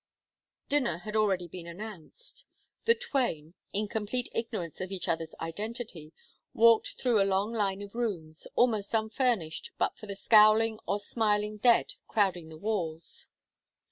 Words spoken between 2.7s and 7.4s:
The twain, in complete ignorance of each other's identity, walked through a